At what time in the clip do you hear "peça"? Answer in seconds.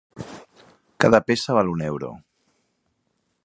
1.27-1.57